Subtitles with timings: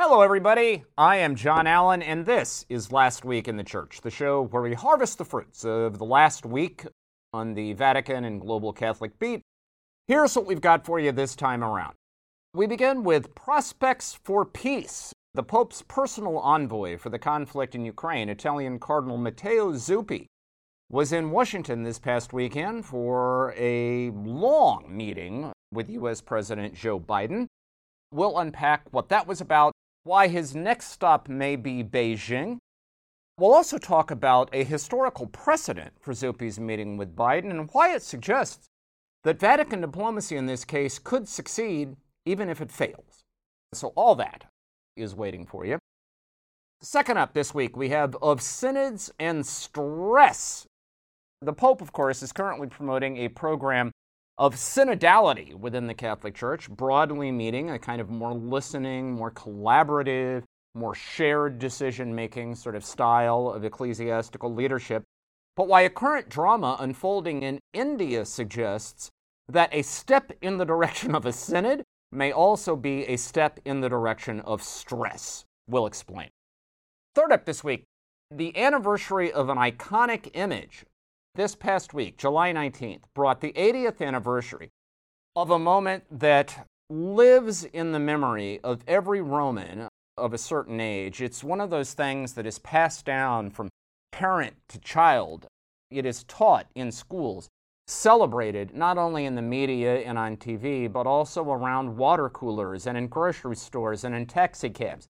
[0.00, 0.84] Hello, everybody.
[0.96, 4.62] I am John Allen, and this is Last Week in the Church, the show where
[4.62, 6.86] we harvest the fruits of the last week
[7.32, 9.42] on the Vatican and Global Catholic Beat.
[10.06, 11.94] Here's what we've got for you this time around.
[12.54, 15.12] We begin with Prospects for Peace.
[15.34, 20.26] The Pope's personal envoy for the conflict in Ukraine, Italian Cardinal Matteo Zuppi,
[20.88, 26.20] was in Washington this past weekend for a long meeting with U.S.
[26.20, 27.48] President Joe Biden.
[28.12, 29.72] We'll unpack what that was about
[30.08, 32.56] why his next stop may be Beijing.
[33.38, 38.02] We'll also talk about a historical precedent for Zuppi's meeting with Biden and why it
[38.02, 38.68] suggests
[39.24, 43.22] that Vatican diplomacy in this case could succeed even if it fails.
[43.74, 44.44] So, all that
[44.96, 45.78] is waiting for you.
[46.80, 50.64] Second up this week, we have Of Synods and Stress.
[51.42, 53.92] The Pope, of course, is currently promoting a program
[54.38, 60.44] of synodality within the Catholic Church, broadly meaning a kind of more listening, more collaborative,
[60.74, 65.02] more shared decision making sort of style of ecclesiastical leadership.
[65.56, 69.10] But why a current drama unfolding in India suggests
[69.48, 73.80] that a step in the direction of a synod may also be a step in
[73.80, 75.44] the direction of stress.
[75.68, 76.28] We'll explain.
[77.14, 77.84] Third up this week,
[78.30, 80.84] the anniversary of an iconic image
[81.38, 84.70] this past week, July 19th, brought the 80th anniversary
[85.36, 91.22] of a moment that lives in the memory of every Roman of a certain age.
[91.22, 93.68] It's one of those things that is passed down from
[94.10, 95.46] parent to child.
[95.92, 97.46] It is taught in schools,
[97.86, 102.98] celebrated not only in the media and on TV, but also around water coolers and
[102.98, 105.06] in grocery stores and in taxicabs.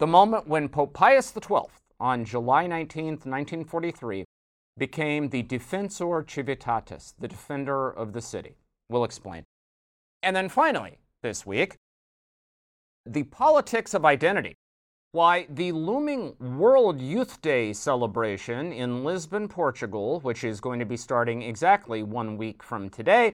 [0.00, 4.24] The moment when Pope Pius XII, on July 19, 1943,
[4.82, 8.56] became the Defensor Civitatis, the defender of the city.
[8.88, 9.44] We'll explain.
[10.24, 11.76] And then finally, this week,
[13.06, 14.56] the politics of identity.
[15.12, 20.96] Why, the looming World Youth Day celebration in Lisbon, Portugal, which is going to be
[20.96, 23.32] starting exactly one week from today,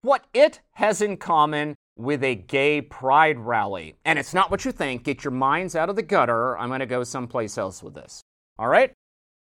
[0.00, 3.96] what it has in common with a gay pride rally.
[4.06, 5.04] And it's not what you think.
[5.04, 6.56] Get your minds out of the gutter.
[6.56, 8.22] I'm going to go someplace else with this.
[8.58, 8.94] All right?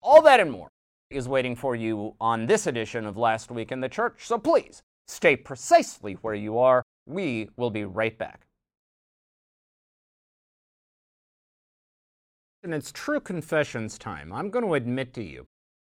[0.01, 0.69] All that and more
[1.11, 4.81] is waiting for you on this edition of Last Week in the Church, so please
[5.07, 6.83] stay precisely where you are.
[7.05, 8.45] We will be right back.
[12.63, 15.45] In its true confessions time, I'm going to admit to you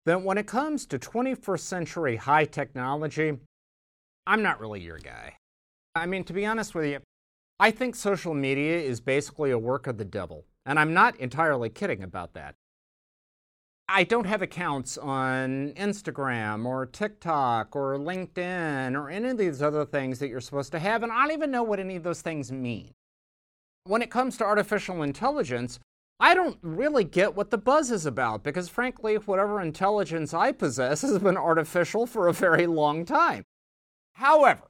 [0.06, 3.34] that when it comes to 21st century high technology,
[4.28, 5.36] I'm not really your guy.
[5.96, 7.00] I mean, to be honest with you,
[7.60, 11.70] I think social media is basically a work of the devil, and I'm not entirely
[11.70, 12.56] kidding about that.
[13.94, 19.84] I don't have accounts on Instagram or TikTok or LinkedIn or any of these other
[19.84, 22.22] things that you're supposed to have, and I don't even know what any of those
[22.22, 22.94] things mean.
[23.84, 25.78] When it comes to artificial intelligence,
[26.22, 31.02] I don't really get what the buzz is about because, frankly, whatever intelligence I possess
[31.02, 33.44] has been artificial for a very long time.
[34.14, 34.70] However,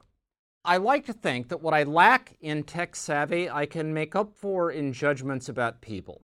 [0.64, 4.34] I like to think that what I lack in tech savvy, I can make up
[4.34, 6.22] for in judgments about people.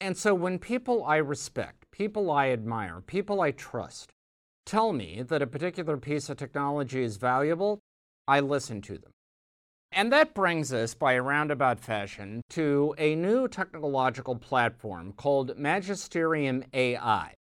[0.00, 4.12] And so when people I respect, people I admire, people I trust,
[4.66, 7.78] tell me that a particular piece of technology is valuable,
[8.28, 9.12] I listen to them.
[9.92, 16.64] And that brings us, by a roundabout fashion, to a new technological platform called Magisterium
[16.74, 17.32] AI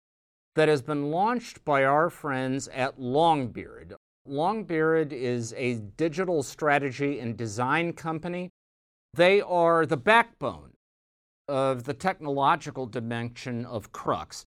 [0.55, 3.95] that has been launched by our friends at Longbeard.
[4.29, 8.51] Longbeard is a digital strategy and design company.
[9.15, 10.74] They are the backbone
[11.49, 14.45] of the technological dimension of Crux.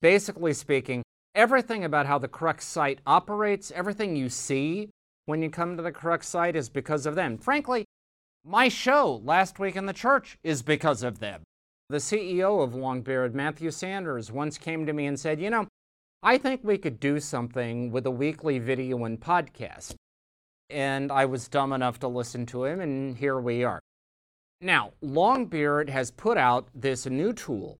[0.00, 1.02] Basically speaking,
[1.34, 4.90] everything about how the Crux site operates, everything you see
[5.26, 7.38] when you come to the Crux site is because of them.
[7.38, 7.84] Frankly,
[8.44, 11.42] my show last week in the church is because of them.
[11.90, 15.66] The CEO of Longbeard, Matthew Sanders, once came to me and said, You know,
[16.22, 19.94] I think we could do something with a weekly video and podcast.
[20.70, 23.80] And I was dumb enough to listen to him, and here we are.
[24.60, 27.78] Now, Longbeard has put out this new tool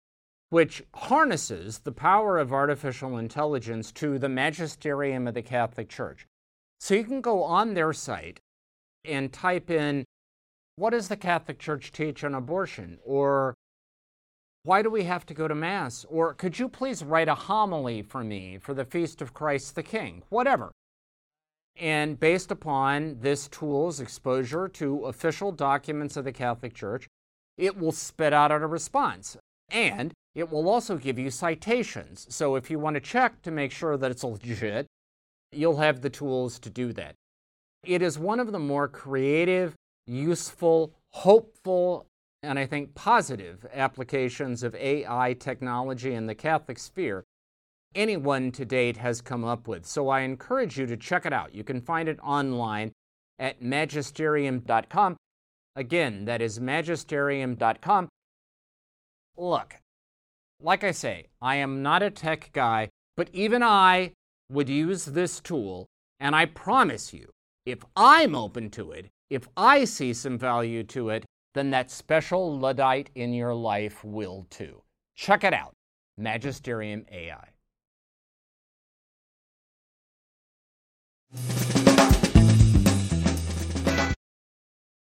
[0.49, 6.25] which harnesses the power of artificial intelligence to the magisterium of the Catholic Church.
[6.79, 8.39] So you can go on their site
[9.05, 10.05] and type in,
[10.75, 12.97] What does the Catholic Church teach on abortion?
[13.03, 13.53] Or
[14.63, 16.05] why do we have to go to Mass?
[16.09, 19.83] Or could you please write a homily for me for the Feast of Christ the
[19.83, 20.23] King?
[20.29, 20.71] Whatever.
[21.79, 27.07] And based upon this tool's exposure to official documents of the Catholic Church,
[27.57, 29.37] it will spit out a response.
[29.71, 32.27] And it will also give you citations.
[32.29, 34.87] So if you want to check to make sure that it's legit,
[35.51, 37.15] you'll have the tools to do that.
[37.85, 39.73] It is one of the more creative,
[40.05, 42.05] useful, hopeful,
[42.43, 47.23] and I think positive applications of AI technology in the Catholic sphere
[47.95, 49.85] anyone to date has come up with.
[49.85, 51.53] So I encourage you to check it out.
[51.53, 52.91] You can find it online
[53.37, 55.17] at magisterium.com.
[55.75, 58.09] Again, that is magisterium.com.
[59.37, 59.75] Look,
[60.61, 64.13] like I say, I am not a tech guy, but even I
[64.49, 65.85] would use this tool,
[66.19, 67.29] and I promise you,
[67.65, 72.57] if I'm open to it, if I see some value to it, then that special
[72.57, 74.81] Luddite in your life will too.
[75.15, 75.73] Check it out
[76.17, 77.49] Magisterium AI.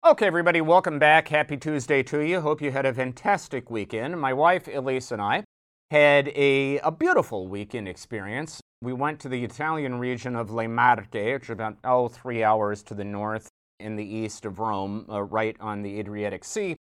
[0.04, 1.28] Okay, everybody, welcome back.
[1.28, 2.42] Happy Tuesday to you.
[2.42, 4.20] Hope you had a fantastic weekend.
[4.20, 5.44] My wife, Elise, and I
[5.90, 8.60] had a, a beautiful weekend experience.
[8.82, 12.82] We went to the Italian region of Le Marche, which is about, oh, three hours
[12.82, 13.48] to the north
[13.80, 16.76] in the east of Rome, uh, right on the Adriatic Sea,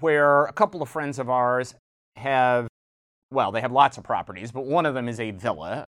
[0.00, 1.74] where a couple of friends of ours
[2.16, 2.66] have,
[3.30, 5.84] well, they have lots of properties, but one of them is a villa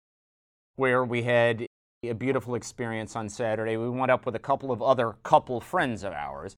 [0.77, 1.67] where we had
[2.09, 3.77] a beautiful experience on Saturday.
[3.77, 6.57] We went up with a couple of other couple friends of ours.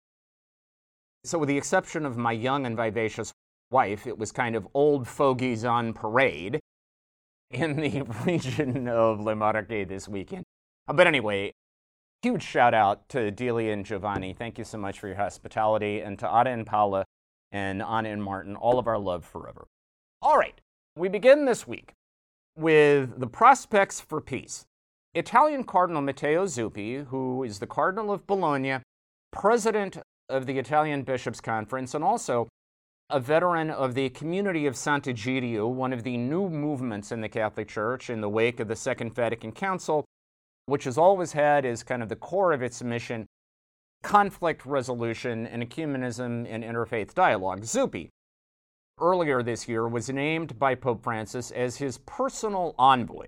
[1.25, 3.33] So, with the exception of my young and vivacious
[3.71, 6.61] wife, it was kind of old fogies on parade
[7.51, 10.45] in the region of Le Marche this weekend.
[10.87, 11.53] Uh, but anyway,
[12.23, 14.33] huge shout out to Delia and Giovanni.
[14.33, 16.01] Thank you so much for your hospitality.
[16.01, 17.05] And to Ada and Paula
[17.51, 19.67] and Anna and Martin, all of our love forever.
[20.21, 20.61] All right,
[20.97, 21.95] we begin this week
[22.57, 24.67] with the prospects for peace.
[25.15, 28.79] Italian Cardinal Matteo Zuppi, who is the Cardinal of Bologna,
[29.31, 29.99] president
[30.31, 32.49] of the Italian Bishops' Conference, and also
[33.11, 37.69] a veteran of the community of Sant'Egidio, one of the new movements in the Catholic
[37.69, 40.07] Church in the wake of the Second Vatican Council,
[40.65, 43.27] which has always had as kind of the core of its mission
[44.03, 47.61] conflict resolution and ecumenism and interfaith dialogue.
[47.65, 48.09] Zuppi,
[48.99, 53.27] earlier this year, was named by Pope Francis as his personal envoy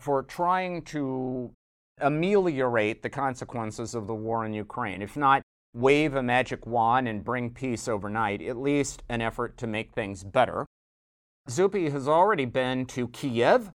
[0.00, 1.50] for trying to
[2.00, 5.02] ameliorate the consequences of the war in Ukraine.
[5.02, 5.42] If not
[5.74, 10.24] wave a magic wand and bring peace overnight, at least an effort to make things
[10.24, 10.66] better.
[11.48, 13.70] Zuppi has already been to Kiev,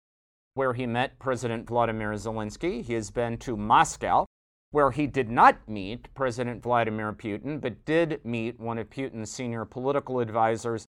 [0.54, 2.82] where he met President Vladimir Zelensky.
[2.82, 4.26] He has been to Moscow,
[4.70, 9.64] where he did not meet President Vladimir Putin, but did meet one of Putin's senior
[9.64, 10.84] political advisors.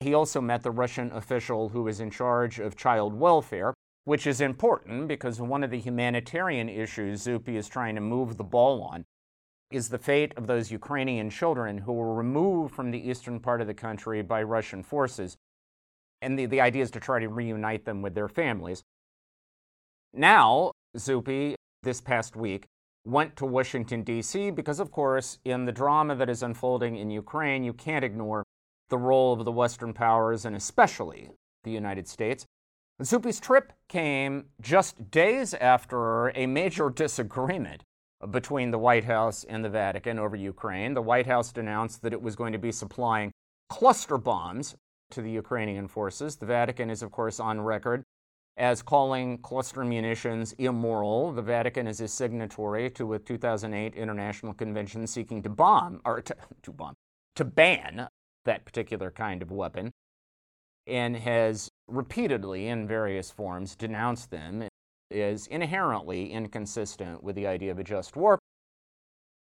[0.00, 3.74] He also met the Russian official who is in charge of child welfare
[4.08, 8.42] which is important because one of the humanitarian issues Zuppi is trying to move the
[8.42, 9.04] ball on
[9.70, 13.66] is the fate of those Ukrainian children who were removed from the eastern part of
[13.66, 15.36] the country by Russian forces.
[16.22, 18.82] And the, the idea is to try to reunite them with their families.
[20.14, 22.64] Now, Zuppi, this past week,
[23.04, 27.62] went to Washington, D.C., because, of course, in the drama that is unfolding in Ukraine,
[27.62, 28.42] you can't ignore
[28.88, 31.28] the role of the Western powers and especially
[31.62, 32.46] the United States.
[33.02, 37.84] Zuppi's trip came just days after a major disagreement
[38.30, 40.94] between the White House and the Vatican over Ukraine.
[40.94, 43.30] The White House announced that it was going to be supplying
[43.68, 44.74] cluster bombs
[45.12, 46.36] to the Ukrainian forces.
[46.36, 48.02] The Vatican is, of course, on record
[48.56, 51.30] as calling cluster munitions immoral.
[51.32, 56.34] The Vatican is a signatory to a 2008 international convention seeking to bomb, or to,
[56.64, 56.94] to bomb,
[57.36, 58.08] to ban
[58.44, 59.92] that particular kind of weapon,
[60.88, 64.68] and has repeatedly, in various forms, denounced them
[65.10, 68.38] is inherently inconsistent with the idea of a just war.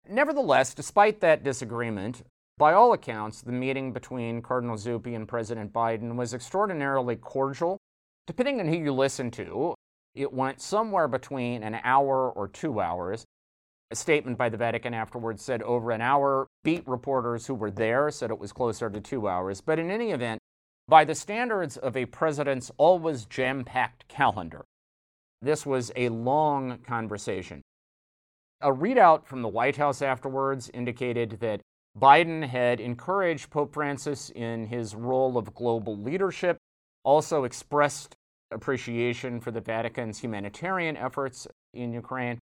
[0.08, 2.22] Nevertheless, despite that disagreement,
[2.58, 7.78] by all accounts, the meeting between Cardinal Zuppi and President Biden was extraordinarily cordial.
[8.26, 9.74] Depending on who you listen to,
[10.14, 13.24] it went somewhere between an hour or two hours.
[13.90, 16.46] A statement by the Vatican afterwards said over an hour.
[16.62, 19.60] Beat reporters who were there said it was closer to two hours.
[19.60, 20.38] But in any event,
[20.88, 24.64] by the standards of a president's always jam packed calendar.
[25.40, 27.62] This was a long conversation.
[28.60, 31.60] A readout from the White House afterwards indicated that
[31.98, 36.58] Biden had encouraged Pope Francis in his role of global leadership,
[37.04, 38.14] also expressed
[38.50, 42.38] appreciation for the Vatican's humanitarian efforts in Ukraine.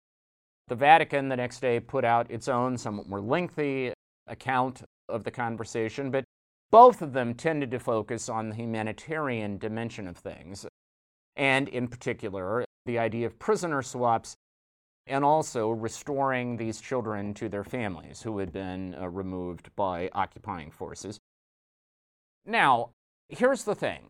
[0.67, 3.93] The Vatican the next day put out its own, somewhat more lengthy
[4.27, 6.25] account of the conversation, but
[6.71, 10.65] both of them tended to focus on the humanitarian dimension of things,
[11.35, 14.35] and in particular, the idea of prisoner swaps
[15.07, 20.69] and also restoring these children to their families who had been uh, removed by occupying
[20.69, 21.17] forces.
[22.45, 22.91] Now,
[23.27, 24.09] here's the thing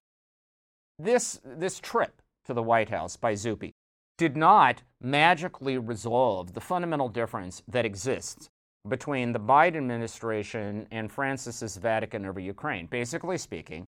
[0.98, 3.72] this, this trip to the White House by Zuppi
[4.18, 8.50] did not magically resolve the fundamental difference that exists
[8.88, 12.88] between the Biden administration and Francis's Vatican over Ukraine.
[12.88, 13.86] Basically speaking,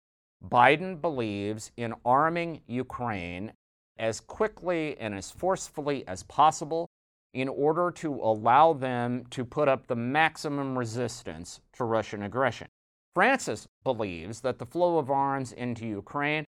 [0.46, 3.52] Biden believes in arming Ukraine
[3.98, 6.88] as quickly and as forcefully as possible
[7.32, 12.68] in order to allow them to put up the maximum resistance to Russian aggression.
[13.14, 16.44] Francis believes that the flow of arms into Ukraine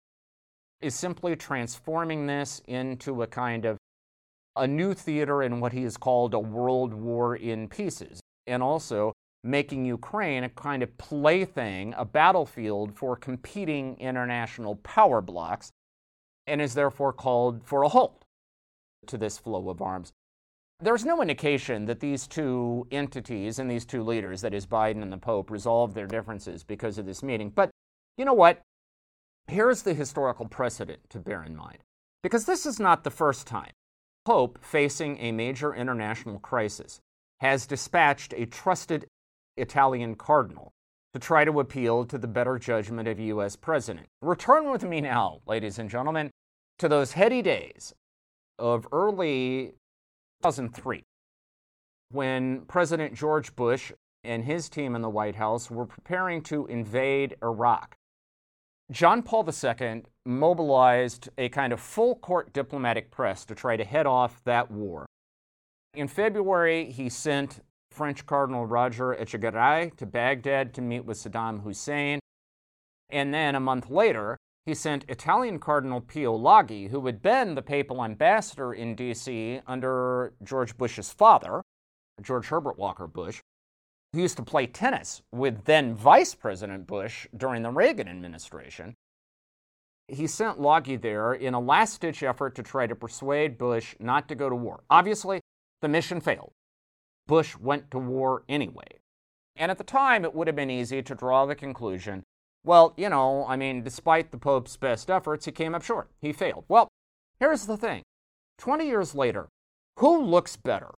[0.82, 3.78] is simply transforming this into a kind of
[4.56, 9.14] a new theater in what he has called a world war in pieces, and also
[9.44, 15.72] making Ukraine a kind of plaything, a battlefield for competing international power blocks,
[16.48, 18.24] and is therefore called for a halt
[19.08, 20.12] to this flow of arms.
[20.80, 25.12] There's no indication that these two entities and these two leaders, that is, Biden and
[25.12, 27.50] the Pope, resolved their differences because of this meeting.
[27.50, 27.70] But
[28.18, 28.62] you know what?
[29.48, 31.80] Here's the historical precedent to bear in mind.
[32.22, 33.72] Because this is not the first time
[34.26, 37.00] Pope, facing a major international crisis,
[37.40, 39.06] has dispatched a trusted
[39.58, 40.72] Italian cardinal
[41.14, 43.56] to try to appeal to the better judgment of U.S.
[43.56, 44.08] president.
[44.22, 46.32] Return with me now, ladies and gentlemen,
[46.80, 47.94] to those heady days
[48.58, 49.74] of early
[50.42, 51.04] 2003
[52.12, 53.92] when President George Bush
[54.24, 57.96] and his team in the White House were preparing to invade Iraq.
[58.94, 64.06] John Paul II mobilized a kind of full court diplomatic press to try to head
[64.06, 65.08] off that war.
[65.96, 72.20] In February, he sent French Cardinal Roger Etchegaray to Baghdad to meet with Saddam Hussein.
[73.10, 77.64] And then a month later, he sent Italian Cardinal Pio Laghi, who had been the
[77.64, 79.60] papal ambassador in D.C.
[79.66, 81.64] under George Bush's father,
[82.22, 83.42] George Herbert Walker Bush,
[84.14, 88.96] who used to play tennis with then Vice President Bush during the Reagan administration.
[90.08, 94.28] He sent Laghi there in a last ditch effort to try to persuade Bush not
[94.28, 94.84] to go to war.
[94.90, 95.42] Obviously,
[95.82, 96.52] the mission failed.
[97.28, 99.00] Bush went to war anyway.
[99.56, 102.24] And at the time, it would have been easy to draw the conclusion
[102.66, 106.10] well, you know, I mean, despite the Pope's best efforts, he came up short.
[106.22, 106.66] He failed.
[106.68, 106.88] Well,
[107.40, 108.04] here's the thing
[108.58, 109.50] 20 years later,
[110.00, 110.92] who looks better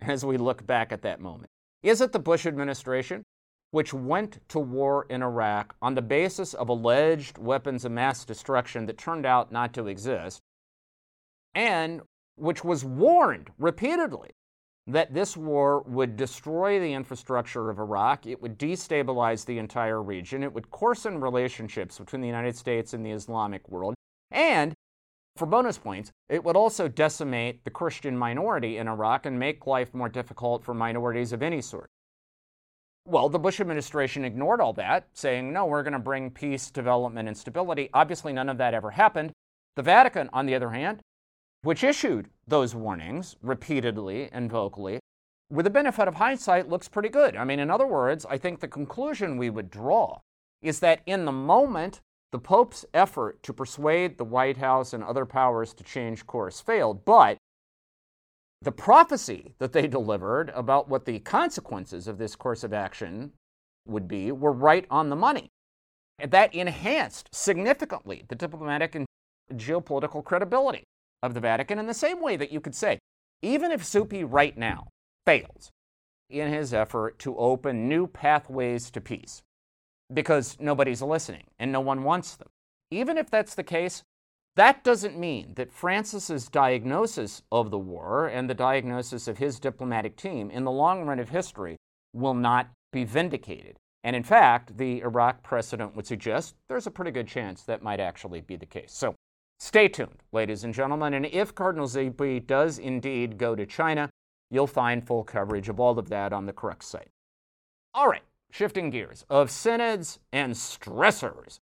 [0.00, 1.50] as we look back at that moment?
[1.82, 3.22] Is it the Bush administration,
[3.70, 8.86] which went to war in Iraq on the basis of alleged weapons of mass destruction
[8.86, 10.40] that turned out not to exist,
[11.54, 12.00] and
[12.36, 14.30] which was warned repeatedly
[14.86, 20.42] that this war would destroy the infrastructure of Iraq, it would destabilize the entire region,
[20.42, 23.94] it would coarsen relationships between the United States and the Islamic world,
[24.30, 24.72] and
[25.38, 29.94] for bonus points, it would also decimate the Christian minority in Iraq and make life
[29.94, 31.88] more difficult for minorities of any sort.
[33.06, 37.26] Well, the Bush administration ignored all that, saying, no, we're going to bring peace, development,
[37.26, 37.88] and stability.
[37.94, 39.32] Obviously, none of that ever happened.
[39.76, 41.00] The Vatican, on the other hand,
[41.62, 45.00] which issued those warnings repeatedly and vocally,
[45.50, 47.34] with the benefit of hindsight, looks pretty good.
[47.34, 50.18] I mean, in other words, I think the conclusion we would draw
[50.60, 55.24] is that in the moment, the Pope's effort to persuade the White House and other
[55.24, 57.38] powers to change course failed, but
[58.60, 63.32] the prophecy that they delivered about what the consequences of this course of action
[63.86, 65.48] would be were right on the money.
[66.18, 69.06] And that enhanced significantly the diplomatic and
[69.54, 70.82] geopolitical credibility
[71.22, 72.98] of the Vatican in the same way that you could say,
[73.42, 74.88] even if Zuppi right now
[75.24, 75.70] fails
[76.28, 79.40] in his effort to open new pathways to peace,
[80.12, 82.48] because nobody's listening and no one wants them,
[82.90, 84.02] even if that's the case,
[84.56, 90.16] that doesn't mean that Francis's diagnosis of the war and the diagnosis of his diplomatic
[90.16, 91.76] team in the long run of history
[92.12, 93.76] will not be vindicated.
[94.02, 98.00] And in fact, the Iraq precedent would suggest there's a pretty good chance that might
[98.00, 98.92] actually be the case.
[98.92, 99.14] So
[99.60, 104.08] Stay tuned, ladies and gentlemen, and if Cardinal Zuppi does indeed go to China,
[104.50, 107.10] you'll find full coverage of all of that on the Crux site.
[107.92, 111.60] All right, shifting gears of synods and stressors.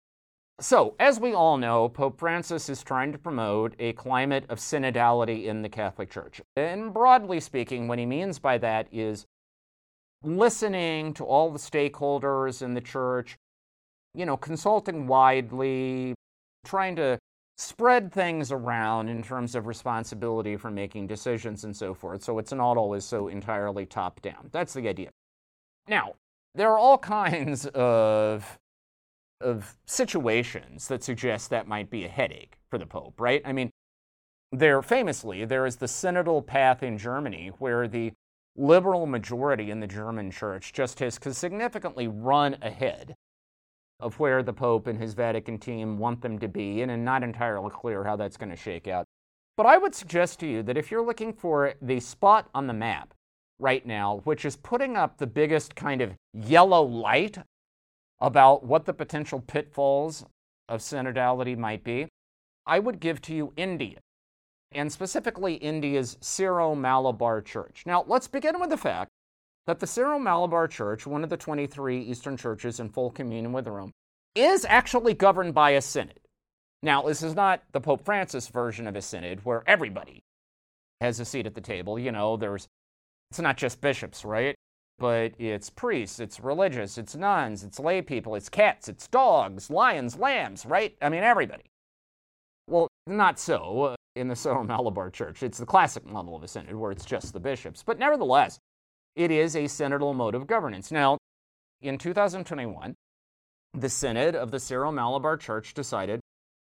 [0.61, 5.45] So, as we all know, Pope Francis is trying to promote a climate of synodality
[5.45, 6.41] in the Catholic Church.
[6.57, 9.25] And broadly speaking, what he means by that is
[10.21, 13.37] listening to all the stakeholders in the church,
[14.13, 16.13] you know, consulting widely,
[16.65, 17.17] trying to
[17.57, 22.23] spread things around in terms of responsibility for making decisions and so forth.
[22.23, 24.49] So it's not always so entirely top down.
[24.51, 25.09] That's the idea.
[25.87, 26.15] Now,
[26.55, 28.57] there are all kinds of
[29.41, 33.41] of situations that suggest that might be a headache for the Pope, right?
[33.45, 33.71] I mean,
[34.51, 38.11] there famously there is the synodal path in Germany where the
[38.55, 43.15] liberal majority in the German church just has significantly run ahead
[43.99, 47.23] of where the Pope and his Vatican team want them to be, and I'm not
[47.23, 49.05] entirely clear how that's going to shake out.
[49.57, 52.73] But I would suggest to you that if you're looking for the spot on the
[52.73, 53.13] map
[53.59, 57.37] right now, which is putting up the biggest kind of yellow light
[58.21, 60.25] about what the potential pitfalls
[60.67, 62.07] of synodality might be,
[62.65, 63.99] I would give to you India,
[64.71, 67.83] and specifically India's Syro Malabar Church.
[67.85, 69.09] Now, let's begin with the fact
[69.67, 73.67] that the Syro Malabar Church, one of the 23 Eastern churches in full communion with
[73.67, 73.91] Rome,
[74.35, 76.19] is actually governed by a synod.
[76.81, 80.21] Now, this is not the Pope Francis version of a synod where everybody
[81.01, 81.97] has a seat at the table.
[81.99, 82.67] You know, there's
[83.29, 84.55] it's not just bishops, right?
[84.97, 90.17] But it's priests, it's religious, it's nuns, it's lay people, it's cats, it's dogs, lions,
[90.17, 90.95] lambs, right?
[91.01, 91.63] I mean, everybody.
[92.67, 95.41] Well, not so uh, in the Syro Malabar Church.
[95.43, 97.83] It's the classic model of a synod where it's just the bishops.
[97.85, 98.59] But nevertheless,
[99.15, 100.91] it is a synodal mode of governance.
[100.91, 101.17] Now,
[101.81, 102.95] in 2021,
[103.73, 106.19] the Synod of the Syro Malabar Church decided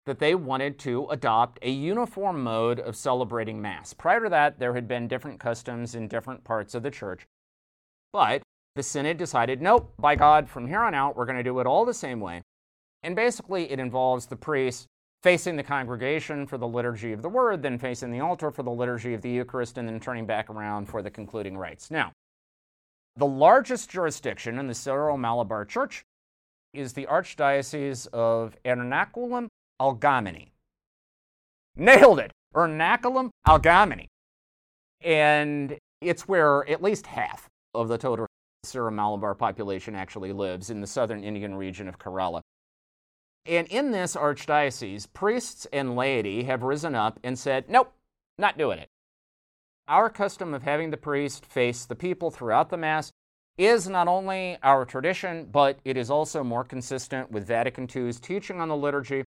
[0.06, 3.94] that they wanted to adopt a uniform mode of celebrating Mass.
[3.94, 7.26] Prior to that, there had been different customs in different parts of the church.
[8.14, 8.44] But
[8.76, 11.68] the Synod decided, nope, by God, from here on out, we're going to do it
[11.68, 12.42] all the same way.
[13.04, 14.88] And basically, it involves the priest
[15.24, 18.72] facing the congregation for the liturgy of the word, then facing the altar for the
[18.72, 21.90] liturgy of the Eucharist, and then turning back around for the concluding rites.
[21.90, 22.12] Now,
[23.16, 26.04] the largest jurisdiction in the Syro Malabar Church
[26.74, 29.48] is the Archdiocese of Ernakulam
[29.82, 30.50] Algamini.
[31.76, 32.32] Nailed it!
[32.56, 34.06] Ernakulam Algamini.
[35.02, 38.28] And it's where at least half of the total
[38.64, 42.42] Syro Malabar population actually lives in the southern Indian region of Kerala.
[43.46, 47.94] And in this archdiocese, priests and laity have risen up and said, nope,
[48.38, 48.88] not doing it.
[49.88, 53.12] Our custom of having the priest face the people throughout the Mass
[53.58, 58.60] is not only our tradition, but it is also more consistent with Vatican II's teaching
[58.60, 59.24] on the liturgy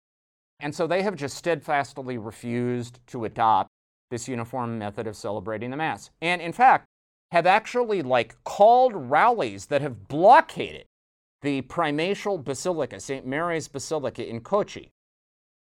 [0.63, 3.69] and so they have just steadfastly refused to adopt
[4.09, 6.09] this uniform method of celebrating the Mass.
[6.21, 6.85] And in fact,
[7.33, 10.85] have actually like called rallies that have blockaded
[11.41, 13.25] the primatial basilica, St.
[13.27, 14.89] Mary's Basilica in Kochi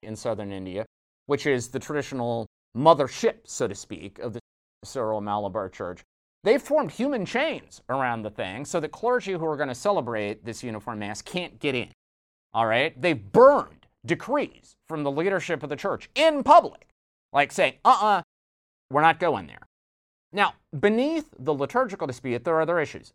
[0.05, 0.87] in southern India,
[1.27, 4.41] which is the traditional mothership, so to speak, of the
[4.85, 6.03] Syro Malabar Church.
[6.45, 10.45] They formed human chains around the thing so that clergy who are going to celebrate
[10.45, 11.89] this uniform Mass can't get in.
[12.53, 13.01] All right?
[13.01, 16.89] They burned decrees from the leadership of the church in public,
[17.33, 18.23] like saying, uh uh-uh, uh,
[18.91, 19.67] we are not going there.
[20.33, 23.13] Now, beneath the liturgical dispute, there are other issues.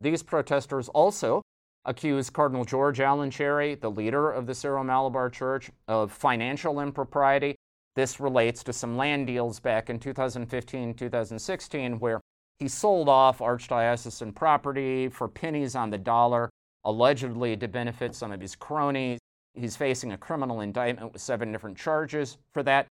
[0.00, 1.42] These protesters also
[1.84, 7.56] accuse Cardinal George Alencherry, the leader of the Syro Malabar Church, of financial impropriety.
[7.96, 12.20] This relates to some land deals back in 2015 2016 where
[12.58, 16.50] he sold off archdiocesan property for pennies on the dollar,
[16.84, 19.18] allegedly to benefit some of his cronies.
[19.54, 22.86] He's facing a criminal indictment with seven different charges for that.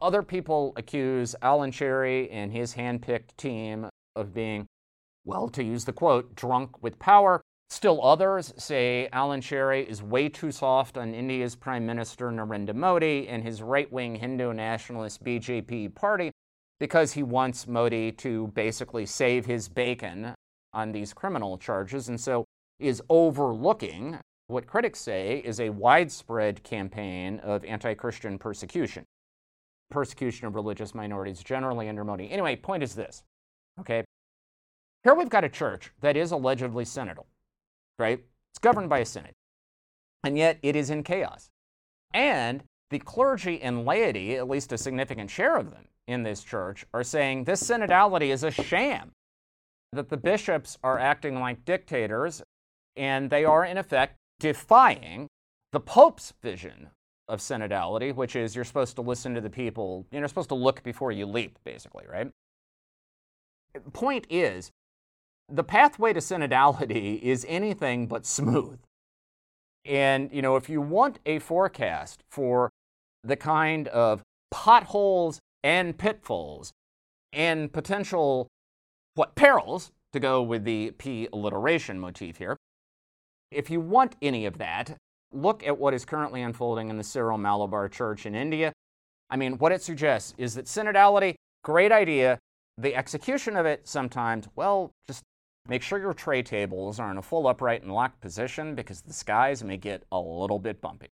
[0.00, 4.66] Other people accuse Alencherry and his handpicked team of being,
[5.24, 7.40] well, to use the quote, drunk with power.
[7.70, 13.42] Still others say Alencherry is way too soft on India's Prime Minister Narendra Modi and
[13.42, 16.30] his right wing Hindu nationalist BJP party
[16.80, 20.34] because he wants Modi to basically save his bacon
[20.72, 22.44] on these criminal charges and so
[22.78, 29.04] is overlooking what critics say is a widespread campaign of anti Christian persecution,
[29.90, 32.30] persecution of religious minorities generally under Modi.
[32.30, 33.22] Anyway, point is this,
[33.80, 34.04] okay?
[35.02, 37.26] Here we've got a church that is allegedly synodal,
[37.98, 38.20] right?
[38.52, 39.32] It's governed by a synod,
[40.22, 41.48] and yet it is in chaos.
[42.12, 46.86] And the clergy and laity, at least a significant share of them in this church,
[46.92, 49.12] are saying this synodality is a sham,
[49.92, 52.42] that the bishops are acting like dictators,
[52.96, 55.26] and they are, in effect, defying
[55.72, 56.90] the Pope's vision
[57.28, 60.82] of synodality, which is you're supposed to listen to the people, you're supposed to look
[60.82, 62.30] before you leap, basically, right?
[63.94, 64.70] Point is,
[65.48, 68.78] the pathway to synodality is anything but smooth.
[69.86, 72.68] And, you know, if you want a forecast for
[73.22, 76.70] the kind of potholes and pitfalls
[77.32, 78.48] and potential,
[79.14, 82.58] what, perils, to go with the P alliteration motif here,
[83.54, 84.96] if you want any of that,
[85.32, 88.72] look at what is currently unfolding in the Syro Malabar Church in India.
[89.30, 92.38] I mean, what it suggests is that synodality, great idea.
[92.78, 95.22] The execution of it sometimes, well, just
[95.66, 99.12] make sure your tray tables are in a full upright and locked position because the
[99.12, 101.08] skies may get a little bit bumpy.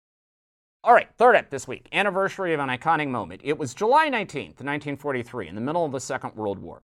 [0.83, 3.41] All right, third up this week anniversary of an iconic moment.
[3.43, 6.81] It was July 19th, 1943, in the middle of the Second World War,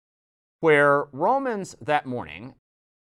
[0.61, 2.55] where Romans that morning,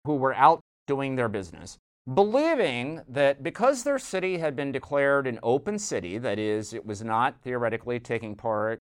[0.06, 1.78] who were out doing their business,
[2.12, 7.04] believing that because their city had been declared an open city, that is, it was
[7.04, 8.80] not theoretically taking part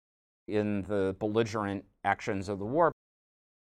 [0.47, 2.91] in the belligerent actions of the war,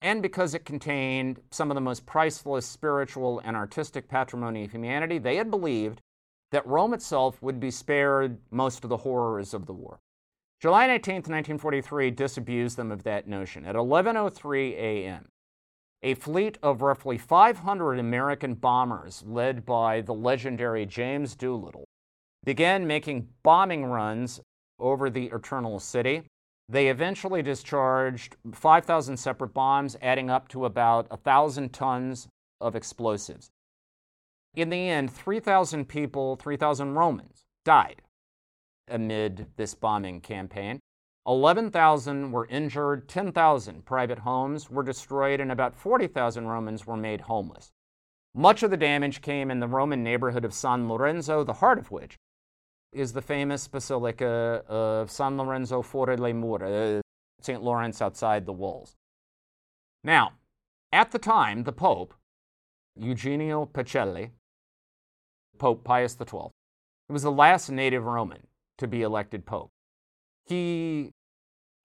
[0.01, 5.19] and because it contained some of the most priceless spiritual and artistic patrimony of humanity,
[5.19, 6.01] they had believed
[6.51, 9.99] that Rome itself would be spared most of the horrors of the war.
[10.61, 13.65] July 19, 1943 disabused them of that notion.
[13.65, 15.29] At 11:03 a.m.,
[16.05, 21.87] a fleet of roughly 500 American bombers led by the legendary James Doolittle
[22.45, 24.39] began making bombing runs
[24.79, 26.23] over the Eternal City.
[26.69, 32.29] They eventually discharged 5,000 separate bombs, adding up to about 1,000 tons
[32.61, 33.49] of explosives.
[34.55, 38.03] In the end, 3,000 people, 3,000 Romans, died
[38.89, 40.81] amid this bombing campaign.
[41.27, 47.73] 11,000 were injured, 10,000 private homes were destroyed, and about 40,000 Romans were made homeless.
[48.35, 51.91] Much of the damage came in the Roman neighborhood of San Lorenzo, the heart of
[51.91, 52.17] which
[52.93, 57.01] is the famous basilica of San Lorenzo fuori le mura, uh,
[57.41, 57.63] St.
[57.63, 58.95] Lawrence outside the walls.
[60.03, 60.33] Now,
[60.93, 62.15] at the time, the Pope,
[62.97, 64.31] Eugenio Pacelli,
[65.59, 66.51] Pope Pius XII,
[67.09, 68.47] was the last native Roman
[68.79, 69.71] to be elected Pope.
[70.47, 71.11] He,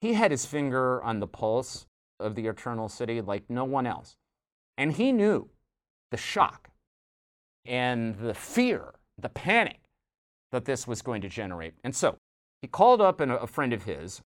[0.02, 1.86] he had his finger on the pulse
[2.20, 4.16] of the Eternal City like no one else.
[4.78, 5.50] And he knew
[6.12, 6.70] the shock
[7.66, 9.80] and the fear, the panic
[10.52, 11.74] that this was going to generate.
[11.84, 12.18] And so
[12.62, 14.22] he called up a friend of his,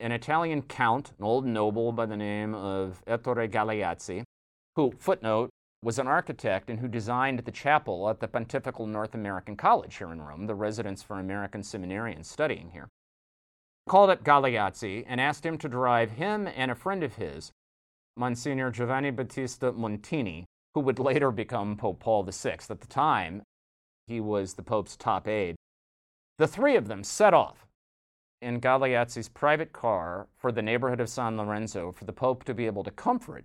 [0.00, 4.24] an Italian count, an old noble by the name of Ettore Galeazzi,
[4.76, 5.50] who, footnote,
[5.82, 10.10] was an architect and who designed the chapel at the Pontifical North American College here
[10.10, 12.88] in Rome, the residence for American seminarians studying here.
[13.86, 17.52] Called up Galeazzi and asked him to drive him and a friend of his,
[18.16, 20.44] Monsignor Giovanni Battista Montini,
[20.74, 22.58] who would later become Pope Paul VI.
[22.70, 23.42] At the time,
[24.06, 25.56] he was the Pope's top aide.
[26.38, 27.66] The three of them set off
[28.40, 32.66] in Galeazzi's private car for the neighborhood of San Lorenzo for the Pope to be
[32.66, 33.44] able to comfort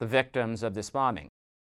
[0.00, 1.28] the victims of this bombing.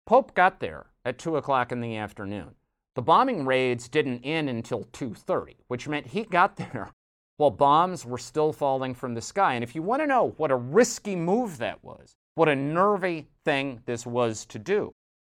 [0.06, 2.56] Pope got there at 2 o'clock in the afternoon.
[2.96, 6.90] The bombing raids didn't end until 2:30, which meant he got there
[7.40, 9.54] while bombs were still falling from the sky.
[9.54, 13.28] And if you want to know what a risky move that was, what a nervy
[13.44, 14.92] thing this was to do,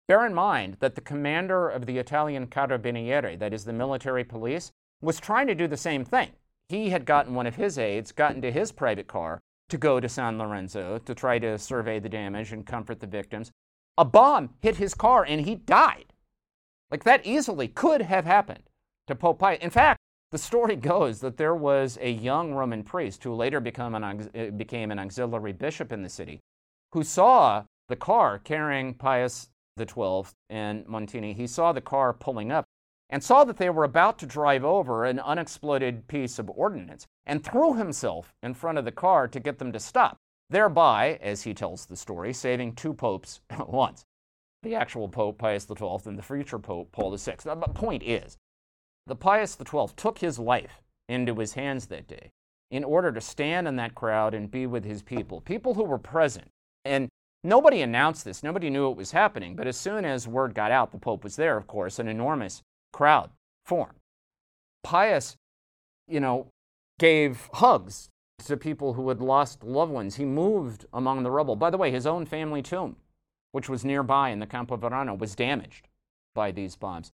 [0.08, 4.70] Bear in mind that the commander of the Italian Carabinieri, that is the military police,
[5.00, 6.30] was trying to do the same thing.
[6.68, 10.08] He had gotten one of his aides, got into his private car to go to
[10.08, 13.50] San Lorenzo to try to survey the damage and comfort the victims.
[13.98, 16.12] A bomb hit his car and he died.
[16.88, 18.70] Like that easily could have happened
[19.08, 19.58] to Pope Pius.
[19.60, 19.98] In fact,
[20.30, 24.90] the story goes that there was a young Roman priest who later an, eh, became
[24.90, 26.40] an auxiliary bishop in the city
[26.92, 32.64] who saw the car carrying Pius XII and Montini, he saw the car pulling up
[33.10, 37.44] and saw that they were about to drive over an unexploded piece of ordnance and
[37.44, 40.16] threw himself in front of the car to get them to stop,
[40.50, 44.04] thereby, as he tells the story, saving two popes at once
[44.62, 47.36] the actual Pope Pius XII and the future Pope Paul VI.
[47.44, 48.36] The point is,
[49.06, 52.30] the Pius XII took his life into his hands that day
[52.70, 55.98] in order to stand in that crowd and be with his people, people who were
[55.98, 56.48] present.
[56.84, 57.08] And
[57.46, 60.90] Nobody announced this, nobody knew it was happening, but as soon as word got out,
[60.90, 62.60] the Pope was there, of course, an enormous
[62.92, 63.30] crowd
[63.64, 64.00] formed.
[64.82, 65.36] Pius,
[66.08, 66.48] you know,
[66.98, 68.08] gave hugs
[68.44, 70.16] to people who had lost loved ones.
[70.16, 71.54] He moved among the rubble.
[71.54, 72.96] By the way, his own family tomb,
[73.52, 75.86] which was nearby in the Campo Verano, was damaged
[76.34, 77.12] by these bombs.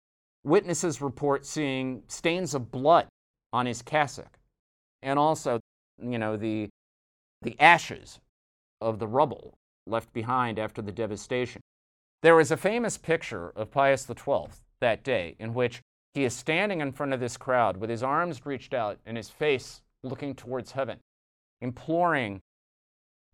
[0.49, 3.07] Witnesses report seeing stains of blood
[3.53, 4.39] on his cassock
[5.03, 5.61] and also,
[6.03, 6.71] you know, the,
[7.43, 8.19] the ashes
[8.81, 9.53] of the rubble
[9.87, 11.61] left behind after the devastation.
[12.23, 14.49] There is a famous picture of Pius XII
[14.81, 15.83] that day in which
[16.15, 19.29] he is standing in front of this crowd with his arms reached out and his
[19.29, 20.99] face looking towards heaven,
[21.61, 22.41] imploring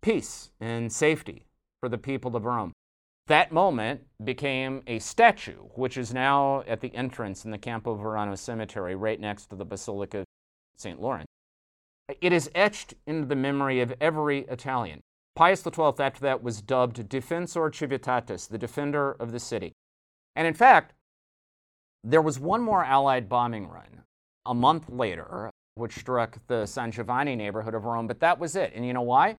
[0.01, 1.45] peace and safety
[1.79, 2.73] for the people of Rome.
[3.27, 8.35] That moment became a statue, which is now at the entrance in the Campo Verano
[8.35, 10.25] Cemetery, right next to the Basilica of
[10.77, 11.01] St.
[11.01, 11.25] Lawrence.
[12.21, 15.01] It is etched into the memory of every Italian.
[15.35, 19.73] Pius XII, after that, was dubbed Defensor Civitatis, the defender of the city.
[20.35, 20.93] And in fact,
[22.03, 24.03] there was one more Allied bombing run
[24.45, 28.73] a month later, which struck the San Giovanni neighborhood of Rome, but that was it.
[28.75, 29.35] And you know why?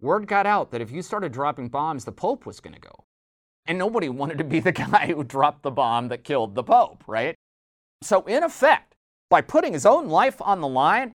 [0.00, 3.04] Word got out that if you started dropping bombs, the Pope was going to go.
[3.66, 7.04] And nobody wanted to be the guy who dropped the bomb that killed the Pope,
[7.06, 7.34] right?
[8.02, 8.94] So, in effect,
[9.30, 11.12] by putting his own life on the line,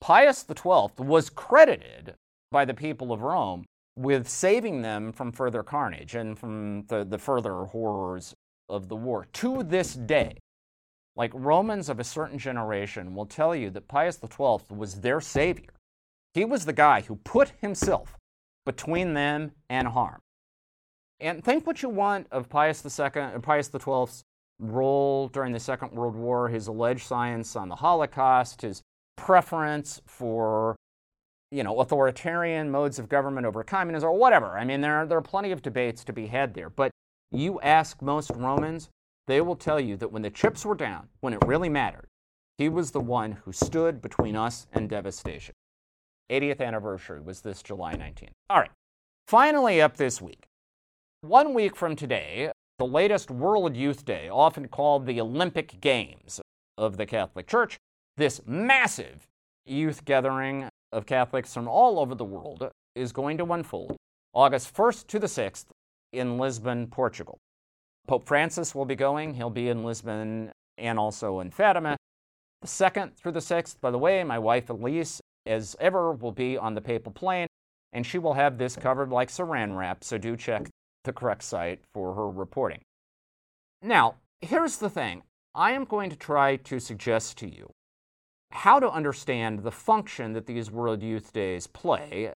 [0.00, 2.14] Pius XII was credited
[2.52, 3.64] by the people of Rome
[3.96, 8.34] with saving them from further carnage and from the, the further horrors
[8.68, 9.26] of the war.
[9.32, 10.38] To this day,
[11.16, 15.70] like Romans of a certain generation will tell you that Pius XII was their savior.
[16.34, 18.16] He was the guy who put himself
[18.66, 20.20] between them and harm.
[21.20, 24.22] And think what you want of Pius II, uh, Pius XII's
[24.58, 28.82] role during the Second World War, his alleged science on the Holocaust, his
[29.16, 30.76] preference for
[31.50, 34.58] you know, authoritarian modes of government over communism or whatever.
[34.58, 36.70] I mean, there are, there are plenty of debates to be had there.
[36.70, 36.90] But
[37.30, 38.88] you ask most Romans,
[39.26, 42.06] they will tell you that when the chips were down, when it really mattered,
[42.58, 45.54] he was the one who stood between us and devastation.
[46.30, 48.30] 80th anniversary was this July 19th.
[48.50, 48.70] All right.
[49.28, 50.46] Finally, up this week.
[51.26, 56.40] One week from today, the latest World Youth Day, often called the Olympic Games
[56.78, 57.78] of the Catholic Church,
[58.16, 59.26] this massive
[59.64, 63.96] youth gathering of Catholics from all over the world is going to unfold
[64.34, 65.64] August 1st to the 6th
[66.12, 67.38] in Lisbon, Portugal.
[68.06, 69.34] Pope Francis will be going.
[69.34, 71.96] He'll be in Lisbon and also in Fatima.
[72.62, 76.56] The 2nd through the 6th, by the way, my wife Elise, as ever, will be
[76.56, 77.48] on the papal plane,
[77.92, 80.68] and she will have this covered like saran wrap, so do check
[81.06, 82.80] the Crux site for her reporting.
[83.80, 85.22] Now, here's the thing
[85.54, 87.70] I am going to try to suggest to you
[88.52, 92.32] how to understand the function that these World Youth Days play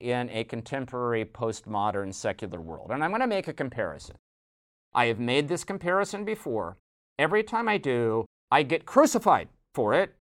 [0.00, 2.90] in a contemporary postmodern secular world.
[2.90, 4.16] And I'm going to make a comparison.
[4.94, 6.76] I have made this comparison before.
[7.18, 10.14] Every time I do, I get crucified for it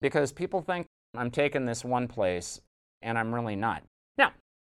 [0.00, 0.86] because people think
[1.16, 2.60] I'm taking this one place
[3.02, 3.82] and I'm really not.
[4.16, 4.32] Now,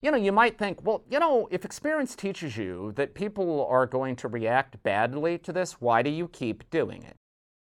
[0.06, 3.86] you know, you might think, well, you know, if experience teaches you that people are
[3.86, 7.16] going to react badly to this, why do you keep doing it?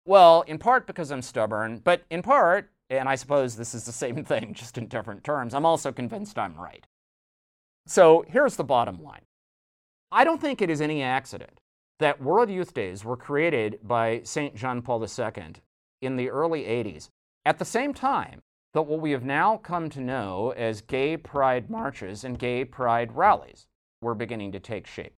[0.05, 3.93] Well, in part because I'm stubborn, but in part, and I suppose this is the
[3.93, 6.85] same thing, just in different terms, I'm also convinced I'm right.
[7.87, 9.23] So here's the bottom line
[10.11, 11.61] I don't think it is any accident
[12.01, 14.57] that World Youth Days were created by St.
[14.57, 15.53] John Paul II
[16.01, 17.09] in the early 80s,
[17.45, 18.43] at the same time
[18.75, 23.15] that what we have now come to know as gay pride marches and gay pride
[23.15, 23.67] rallies
[24.01, 25.15] were beginning to take shape.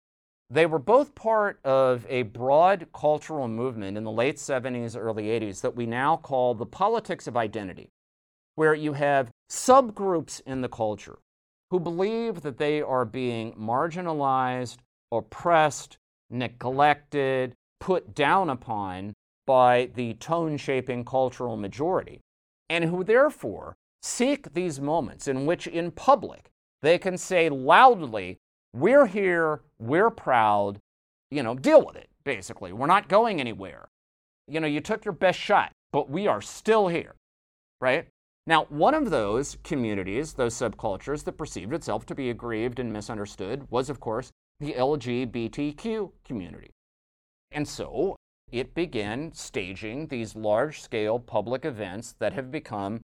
[0.51, 5.61] They were both part of a broad cultural movement in the late 70s, early 80s
[5.63, 7.89] that we now call the politics of identity,
[8.55, 11.19] where you have subgroups in the culture
[11.71, 14.77] who believe that they are being marginalized,
[15.11, 15.97] oppressed,
[16.31, 19.13] neglected, put down upon
[19.47, 22.21] by the tone shaping cultural majority,
[22.69, 26.51] and who therefore seek these moments in which, in public,
[26.83, 28.39] they can say loudly
[28.75, 30.81] we're here, we're proud,
[31.31, 32.73] you know, deal with it, basically.
[32.73, 33.89] We're not going anywhere.
[34.49, 37.15] You know, you took your best shot, but we are still here,
[37.81, 38.09] right?
[38.47, 43.67] Now, one of those communities, those subcultures that perceived itself to be aggrieved and misunderstood
[43.71, 46.71] was, of course, the LGBTQ community.
[47.53, 48.17] And so
[48.55, 53.01] it began staging these large scale public events that have become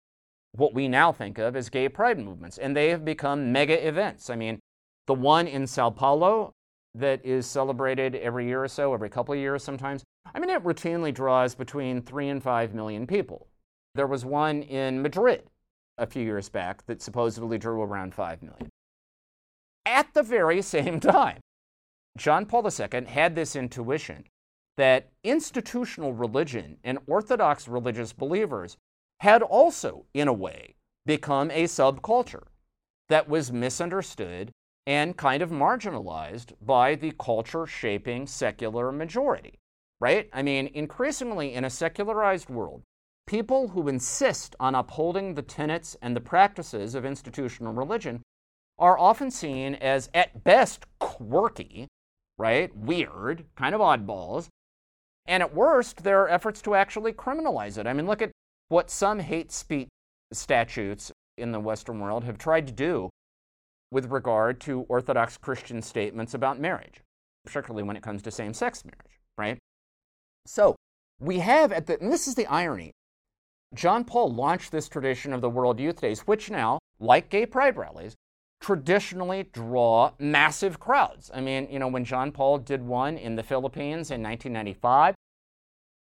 [0.52, 2.58] what we now think of as gay pride movements.
[2.58, 4.28] And they have become mega events.
[4.28, 4.60] I mean,
[5.06, 6.52] the one in Sao Paulo
[6.94, 10.62] that is celebrated every year or so, every couple of years sometimes, I mean, it
[10.62, 13.46] routinely draws between three and five million people.
[13.94, 15.44] There was one in Madrid
[15.96, 18.68] a few years back that supposedly drew around five million.
[19.86, 21.40] At the very same time,
[22.18, 24.24] John Paul II had this intuition
[24.78, 28.76] that institutional religion and Orthodox religious believers
[29.20, 32.44] had also, in a way, become a subculture
[33.08, 34.52] that was misunderstood
[34.86, 39.58] and kind of marginalized by the culture shaping secular majority,
[40.00, 40.30] right?
[40.32, 42.82] I mean, increasingly in a secularized world,
[43.26, 48.22] people who insist on upholding the tenets and the practices of institutional religion
[48.78, 51.88] are often seen as, at best, quirky,
[52.38, 52.74] right?
[52.76, 54.46] Weird, kind of oddballs.
[55.28, 57.86] And at worst, there are efforts to actually criminalize it.
[57.86, 58.32] I mean, look at
[58.70, 59.88] what some hate speech
[60.32, 63.10] statutes in the Western world have tried to do
[63.90, 67.02] with regard to Orthodox Christian statements about marriage,
[67.44, 69.58] particularly when it comes to same sex marriage, right?
[70.46, 70.74] So
[71.20, 72.92] we have at the, and this is the irony,
[73.74, 77.76] John Paul launched this tradition of the World Youth Days, which now, like gay pride
[77.76, 78.14] rallies,
[78.60, 81.30] traditionally draw massive crowds.
[81.32, 85.14] I mean, you know, when John Paul did one in the Philippines in 1995,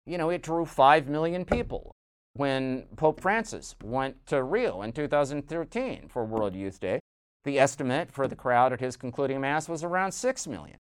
[0.06, 1.92] you know, it drew 5 million people.
[2.34, 7.00] When Pope Francis went to Rio in 2013 for World Youth Day,
[7.44, 10.78] the estimate for the crowd at his concluding Mass was around 6 million.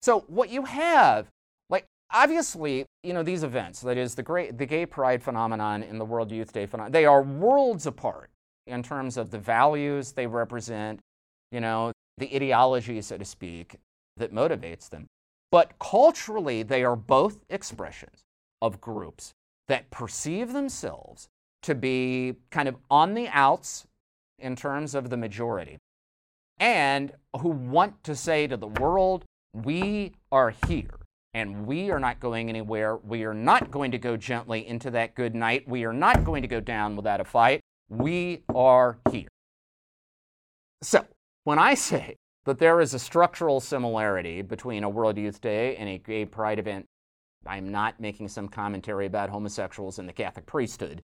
[0.00, 1.26] So, what you have,
[1.68, 6.00] like, obviously, you know, these events, that is, the, great, the gay pride phenomenon and
[6.00, 8.30] the World Youth Day phenomenon, they are worlds apart
[8.66, 11.00] in terms of the values they represent,
[11.50, 13.76] you know, the ideology, so to speak,
[14.16, 15.06] that motivates them.
[15.50, 18.22] But culturally, they are both expressions
[18.60, 19.32] of groups
[19.68, 21.28] that perceive themselves
[21.62, 23.86] to be kind of on the outs
[24.38, 25.78] in terms of the majority
[26.58, 30.98] and who want to say to the world, we are here
[31.34, 32.96] and we are not going anywhere.
[32.96, 35.68] We are not going to go gently into that good night.
[35.68, 37.60] We are not going to go down without a fight.
[37.88, 39.28] We are here.
[40.82, 41.04] So,
[41.44, 45.88] when I say that there is a structural similarity between a World Youth Day and
[45.88, 46.86] a gay pride event,
[47.46, 51.02] I'm not making some commentary about homosexuals in the Catholic priesthood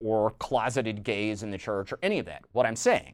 [0.00, 2.42] or closeted gays in the church or any of that.
[2.52, 3.12] What I'm saying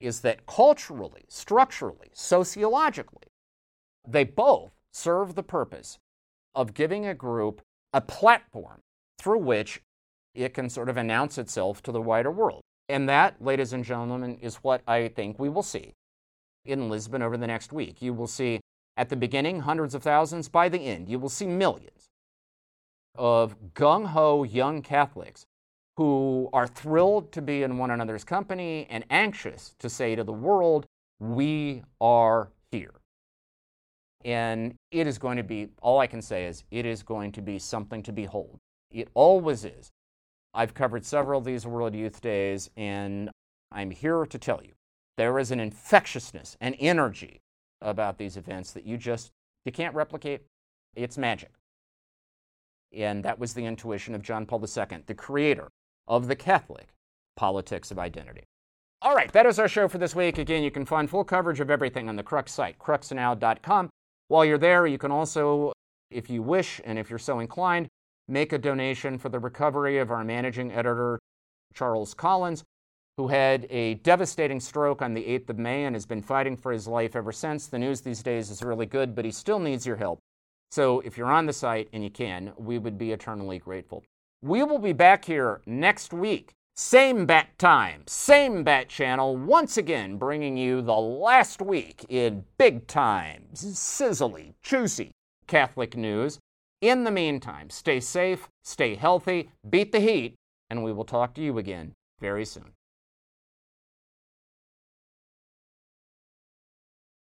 [0.00, 3.28] is that culturally, structurally, sociologically,
[4.06, 5.98] they both serve the purpose
[6.54, 7.60] of giving a group
[7.92, 8.80] a platform
[9.18, 9.80] through which
[10.34, 12.62] it can sort of announce itself to the wider world.
[12.88, 15.94] And that, ladies and gentlemen, is what I think we will see
[16.64, 18.02] in Lisbon over the next week.
[18.02, 18.60] You will see
[18.96, 22.10] at the beginning hundreds of thousands, by the end, you will see millions
[23.16, 25.46] of gung ho young Catholics
[25.96, 30.32] who are thrilled to be in one another's company and anxious to say to the
[30.32, 30.86] world,
[31.20, 32.94] we are here.
[34.24, 37.42] And it is going to be, all I can say is, it is going to
[37.42, 38.58] be something to behold.
[38.90, 39.90] It always is.
[40.54, 43.30] I've covered several of these World Youth Days, and
[43.70, 44.72] I'm here to tell you
[45.16, 47.40] there is an infectiousness an energy
[47.84, 49.30] about these events that you just
[49.64, 50.42] you can't replicate.
[50.96, 51.52] It's magic.
[52.92, 55.68] And that was the intuition of John Paul II, the creator
[56.06, 56.88] of the Catholic
[57.36, 58.44] politics of identity.
[59.02, 60.38] All right, that is our show for this week.
[60.38, 63.90] Again, you can find full coverage of everything on the Crux site, cruxnow.com.
[64.28, 65.72] While you're there, you can also,
[66.10, 67.88] if you wish and if you're so inclined,
[68.28, 71.18] make a donation for the recovery of our managing editor,
[71.74, 72.64] Charles Collins,
[73.16, 76.72] who had a devastating stroke on the 8th of May and has been fighting for
[76.72, 77.66] his life ever since.
[77.66, 80.18] The news these days is really good, but he still needs your help.
[80.70, 84.02] So if you're on the site and you can, we would be eternally grateful.
[84.42, 86.52] We will be back here next week.
[86.76, 92.88] Same bat time, same bat channel, once again bringing you the last week in big
[92.88, 95.12] time, sizzly, juicy
[95.46, 96.40] Catholic news.
[96.80, 100.34] In the meantime, stay safe, stay healthy, beat the heat,
[100.68, 102.72] and we will talk to you again very soon.